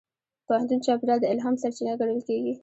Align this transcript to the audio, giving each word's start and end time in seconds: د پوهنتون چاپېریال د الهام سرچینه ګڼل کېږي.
د 0.41 0.41
پوهنتون 0.47 0.79
چاپېریال 0.85 1.19
د 1.21 1.25
الهام 1.31 1.55
سرچینه 1.61 1.93
ګڼل 1.99 2.19
کېږي. 2.27 2.53